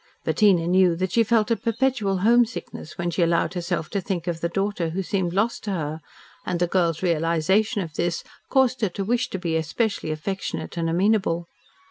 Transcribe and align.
Bettina 0.23 0.65
knew 0.65 0.95
that 0.95 1.11
she 1.11 1.21
felt 1.23 1.51
a 1.51 1.55
perpetual 1.55 2.17
homesickness 2.25 2.97
when 2.97 3.11
she 3.11 3.21
allowed 3.21 3.53
herself 3.53 3.87
to 3.91 4.01
think 4.01 4.25
of 4.25 4.41
the 4.41 4.49
daughter 4.49 4.89
who 4.89 5.03
seemed 5.03 5.31
lost 5.31 5.63
to 5.65 5.71
her, 5.73 6.01
and 6.43 6.59
the 6.59 6.65
girl's 6.65 7.03
realisation 7.03 7.81
of 7.83 7.93
this 7.93 8.23
caused 8.49 8.81
her 8.81 8.89
to 8.89 9.03
wish 9.05 9.29
to 9.29 9.37
be 9.37 9.55
especially 9.55 10.09
affectionate 10.09 10.75
and 10.75 10.89
amenable. 10.89 11.45